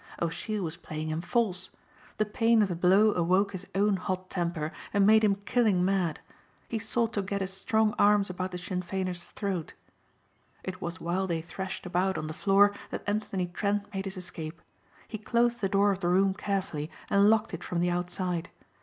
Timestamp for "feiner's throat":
8.81-9.75